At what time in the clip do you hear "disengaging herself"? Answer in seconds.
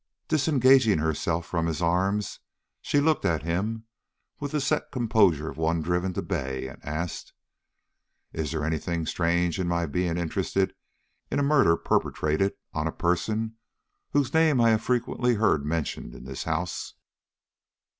0.27-1.45